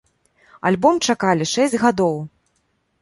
Альбом 0.69 0.95
чакалі 1.13 1.45
шэсць 1.53 1.79
гадоў. 1.85 2.17